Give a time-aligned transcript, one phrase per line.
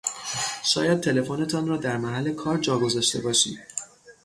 [0.63, 3.59] شاید تلفنتان را در محل کار جا گذاشته باشید